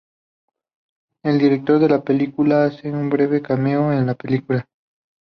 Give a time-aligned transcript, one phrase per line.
[1.21, 4.67] El director de la película hace un breve cameo en la película.